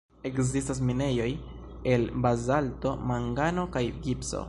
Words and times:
Ekzistas 0.27 0.79
minejoj 0.87 1.27
el 1.93 2.09
bazalto, 2.25 2.97
mangano 3.13 3.71
kaj 3.77 3.89
gipso. 4.07 4.37